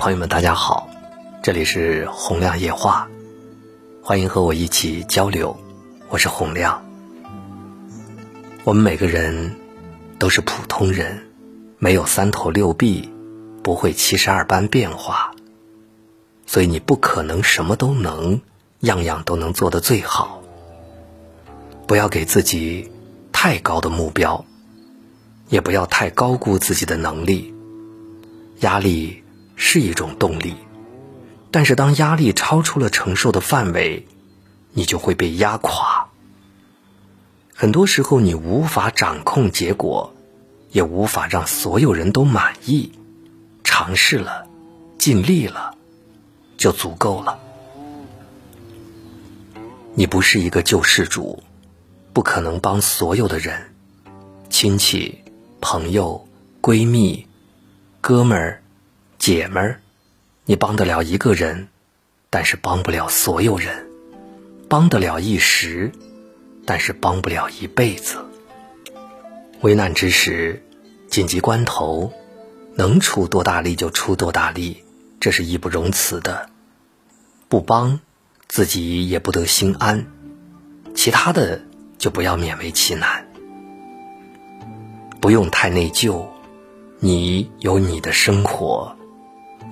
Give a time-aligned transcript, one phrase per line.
[0.00, 0.88] 朋友们，大家好，
[1.42, 3.06] 这里是洪亮夜话，
[4.02, 5.54] 欢迎和我一起交流，
[6.08, 6.82] 我是洪亮。
[8.64, 9.56] 我们每个人
[10.18, 11.22] 都是普通人，
[11.78, 13.12] 没有三头六臂，
[13.62, 15.34] 不会七十二般变化，
[16.46, 18.40] 所以你不可能什么都能，
[18.78, 20.40] 样样都能做得最好。
[21.86, 22.90] 不要给自己
[23.32, 24.46] 太高的目标，
[25.50, 27.54] 也不要太高估自己的能力。
[28.60, 29.22] 压力
[29.62, 30.54] 是一种动力，
[31.50, 34.08] 但是当压力超出了承受的范围，
[34.72, 36.08] 你就会被压垮。
[37.54, 40.14] 很多时候，你无法掌控结果，
[40.70, 42.92] 也无法让所有人都满意。
[43.62, 44.46] 尝试了，
[44.96, 45.76] 尽力了，
[46.56, 47.38] 就足够了。
[49.94, 51.42] 你不是一个救世主，
[52.14, 53.74] 不可能帮所有的人，
[54.48, 55.22] 亲戚、
[55.60, 56.26] 朋友、
[56.62, 57.26] 闺蜜。
[58.00, 58.62] 哥们儿、
[59.20, 59.80] 姐们儿，
[60.46, 61.68] 你帮得了一个人，
[62.30, 63.84] 但是帮不了所有人；
[64.66, 65.92] 帮得了一时，
[66.64, 68.16] 但是帮不了一辈子。
[69.60, 70.64] 危难之时，
[71.10, 72.10] 紧急关头，
[72.74, 74.82] 能出多大力就出多大力，
[75.20, 76.48] 这是义不容辞的。
[77.50, 78.00] 不帮，
[78.48, 80.06] 自己也不得心安；
[80.94, 81.60] 其他的
[81.98, 83.28] 就不要勉为其难，
[85.20, 86.26] 不用太内疚。
[87.00, 88.96] 你有你的生活，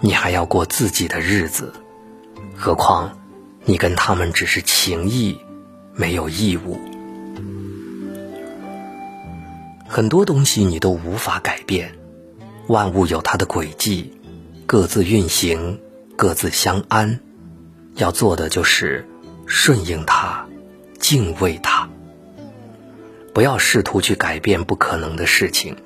[0.00, 1.72] 你还要过自己的日子，
[2.54, 3.18] 何况
[3.64, 5.38] 你跟他们只是情谊，
[5.94, 6.78] 没有义务。
[9.88, 11.94] 很多东西你都无法改变，
[12.66, 14.12] 万物有它的轨迹，
[14.66, 15.80] 各自运行，
[16.16, 17.20] 各自相安。
[17.94, 19.08] 要做的就是
[19.46, 20.46] 顺应它，
[20.98, 21.88] 敬畏它，
[23.32, 25.76] 不要试图去改变不可能的事情。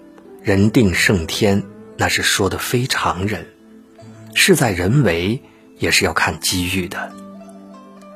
[0.42, 1.62] 人定胜天，
[1.96, 3.46] 那是说的非常人。
[4.42, 5.42] 事在人为，
[5.76, 7.12] 也是要看机遇的。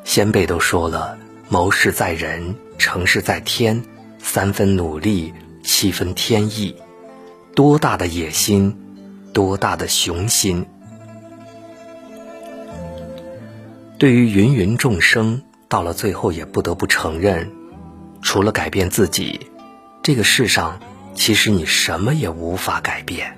[0.05, 1.19] 先辈都说了：
[1.51, 3.83] 谋事在人，成事在天。
[4.19, 6.75] 三分努力，七分天意。
[7.55, 8.75] 多大的野心，
[9.35, 10.65] 多大的雄心。
[13.99, 17.51] 对于芸芸众生，到了最后也不得不承认，
[18.23, 19.51] 除了改变自己，
[20.03, 20.81] 这个世上。
[21.15, 23.37] 其实你什么也无法改变，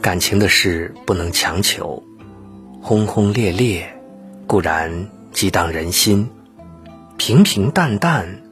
[0.00, 2.02] 感情的事不能强求，
[2.80, 3.94] 轰轰烈烈
[4.46, 6.30] 固然激荡人心，
[7.18, 8.42] 平平淡淡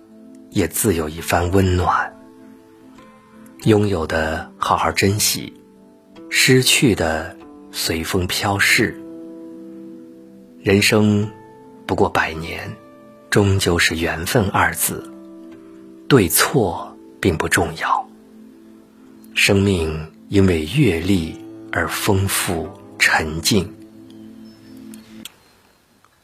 [0.51, 2.15] 也自有一番温暖。
[3.65, 5.55] 拥有的好好珍惜，
[6.29, 7.35] 失去的
[7.73, 9.01] 随风飘逝。
[10.63, 11.31] 人生
[11.87, 12.77] 不过百年，
[13.31, 15.11] 终究是缘分二字。
[16.09, 18.09] 对错并不重要，
[19.35, 22.69] 生命因为阅历而丰富
[22.99, 23.75] 沉静。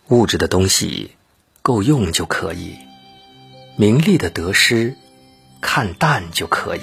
[0.09, 1.13] 物质的东西
[1.63, 2.75] 够用就可以，
[3.77, 4.95] 名利的得失
[5.63, 6.81] 看淡就可以。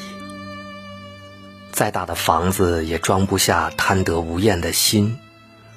[1.71, 5.17] 再大的房子也装不下贪得无厌的心，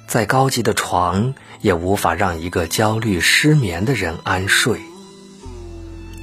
[0.07, 4.79] 再高级的床也无法让一个焦虑失眠的人安睡。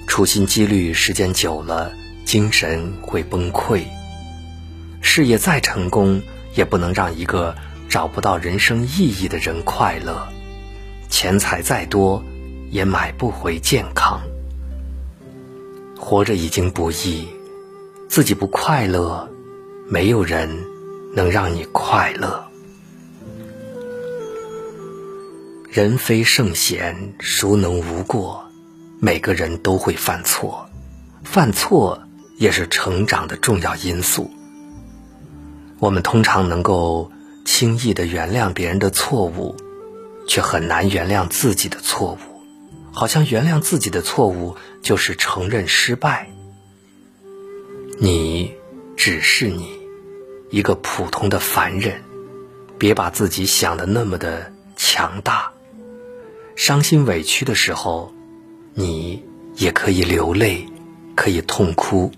[0.09, 1.93] 处心积虑时间久了，
[2.25, 3.85] 精神会崩溃。
[5.03, 6.23] 事业再成功，
[6.55, 7.55] 也不能让一个
[7.89, 10.27] 找不到人生意义的人快乐。
[11.11, 12.25] 钱财再多，
[12.71, 14.19] 也买不回健康。
[15.99, 17.27] 活着已经不易，
[18.09, 19.29] 自己不快乐，
[19.87, 20.49] 没有人
[21.15, 22.43] 能让你快乐。
[25.71, 28.43] 人非圣贤，孰能无过？
[28.99, 30.65] 每个人都会犯错，
[31.25, 32.01] 犯错
[32.39, 34.31] 也是成长的重要因素。
[35.83, 37.11] 我们通常能够
[37.45, 39.57] 轻易的原谅别人的错误，
[40.29, 42.19] 却很难原谅自己的错误。
[42.93, 46.31] 好像原谅自己的错误就是承认失败。
[47.99, 48.55] 你
[48.97, 49.77] 只是你，
[50.51, 52.01] 一个普通的凡人，
[52.79, 55.51] 别把自己想的那么的强大。
[56.55, 58.15] 伤心委屈的时候。
[58.75, 59.23] 你
[59.57, 60.67] 也可以流泪，
[61.15, 62.11] 可以痛哭，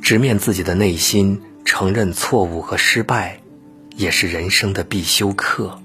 [0.00, 3.40] 直面自己的内心，承认错误和失败，
[3.96, 5.80] 也是人生的必修课。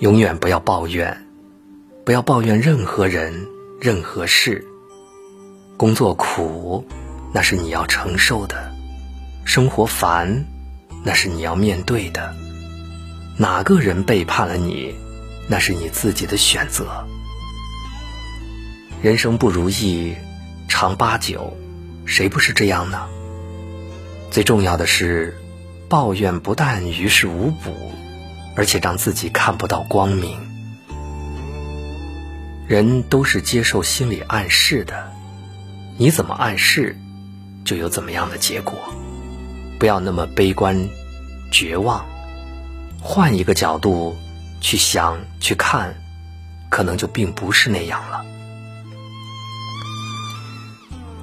[0.00, 1.24] 永远不要抱怨，
[2.04, 3.46] 不要抱怨任何人、
[3.80, 4.64] 任何事。
[5.76, 6.84] 工作苦，
[7.32, 8.56] 那是你要承受的；
[9.44, 10.44] 生活烦，
[11.04, 12.34] 那是你要面对的。
[13.36, 14.94] 哪个人背叛了你？
[15.48, 17.04] 那是你自己的选择。
[19.02, 20.14] 人生不如意，
[20.68, 21.56] 常八九，
[22.04, 23.08] 谁不是这样呢？
[24.30, 25.36] 最重要的是，
[25.88, 27.92] 抱怨不但于事无补，
[28.56, 30.38] 而且让自己看不到光明。
[32.66, 35.12] 人都是接受心理暗示的，
[35.98, 36.96] 你怎么暗示，
[37.64, 38.78] 就有怎么样的结果。
[39.78, 40.88] 不要那么悲观、
[41.50, 42.06] 绝望，
[43.00, 44.16] 换一个角度
[44.60, 45.94] 去想、去看，
[46.70, 48.24] 可能就并不是那样了。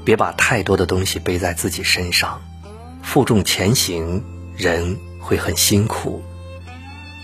[0.03, 2.41] 别把太多的东西背在自己身上，
[3.03, 4.23] 负重前行，
[4.55, 6.23] 人会很辛苦。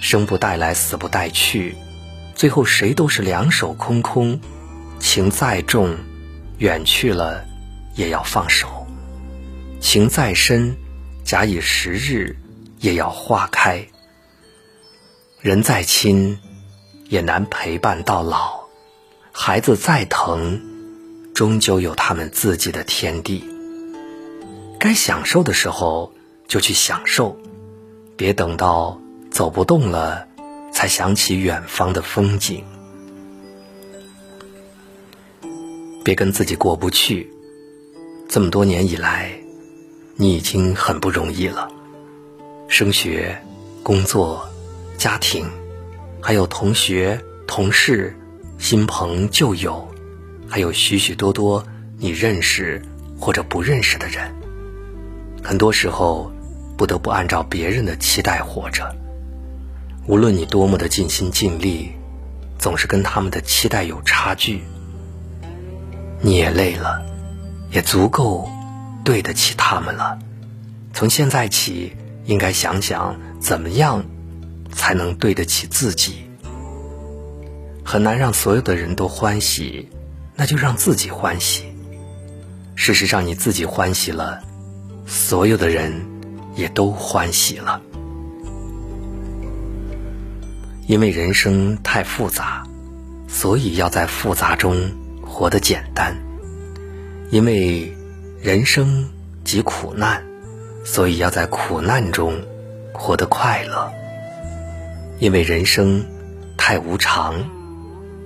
[0.02, 1.76] 生不带来，死不带去，
[2.36, 4.40] 最后谁都是两手空空。
[5.00, 5.96] 情再重，
[6.58, 7.46] 远去了
[7.96, 8.68] 也要放手；
[9.80, 10.76] 情再深。
[11.24, 12.38] 假以时日，
[12.80, 13.84] 也要化开。
[15.42, 16.38] 人再亲，
[17.10, 18.68] 也难陪伴到老；
[19.32, 20.62] 孩子再疼，
[21.36, 23.44] 终究有他们自己的天地。
[24.80, 26.14] 该享受的时候
[26.48, 27.38] 就去享受，
[28.16, 28.98] 别等到
[29.30, 30.26] 走不动了，
[30.72, 32.64] 才想起远方的风景。
[36.06, 37.30] 别跟自己过不去，
[38.30, 39.30] 这么多年以来。
[40.18, 41.68] 你已经很不容易了，
[42.70, 43.38] 升学、
[43.84, 44.48] 工作、
[44.98, 45.46] 家庭，
[46.22, 48.18] 还有同学、同事、
[48.58, 49.86] 新朋旧友，
[50.50, 51.66] 还有许许多多
[51.98, 52.82] 你认识
[53.20, 54.34] 或者不认识的人。
[55.44, 56.32] 很多时候，
[56.78, 58.96] 不得不按照别人的期待活着。
[60.08, 61.92] 无论你多么的尽心尽力，
[62.60, 64.62] 总是跟他们的期待有差距。
[66.22, 67.04] 你也累了，
[67.72, 68.50] 也足够。
[69.04, 70.18] 对得起他们了。
[70.92, 71.94] 从现在起，
[72.26, 74.04] 应该想想怎么样
[74.72, 76.28] 才能对得起自己。
[77.84, 79.90] 很难让所有的人都欢喜，
[80.36, 81.64] 那就让自己欢喜。
[82.76, 84.42] 事实上，你自己欢喜了，
[85.06, 85.94] 所有的人
[86.56, 87.82] 也都欢喜了。
[90.88, 92.64] 因为人生太复杂，
[93.28, 94.92] 所以要在复杂中
[95.22, 96.16] 活得简单。
[97.32, 97.92] 因为。
[98.42, 99.10] 人生
[99.44, 100.24] 即苦难，
[100.84, 102.40] 所以要在苦难中
[102.94, 103.92] 活得快乐。
[105.18, 106.06] 因为人生
[106.56, 107.44] 太无常，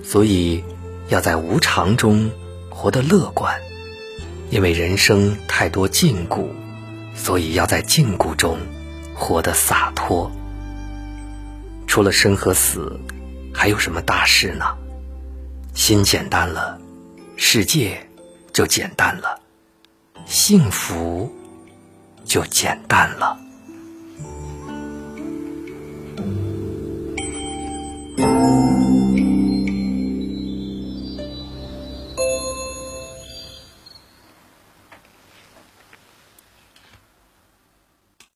[0.04, 0.62] 所以
[1.10, 2.30] 要在无常中
[2.70, 3.60] 活得乐观。
[4.48, 6.46] 因为人生太多禁锢，
[7.14, 8.58] 所以要在禁锢中
[9.14, 10.32] 活得洒脱。
[11.86, 12.98] 除了生和死，
[13.52, 14.64] 还有什么大事呢？
[15.74, 16.80] 心简单了，
[17.36, 18.08] 世界
[18.52, 19.38] 就简单了。
[20.26, 21.32] 幸福
[22.24, 23.38] 就简单了。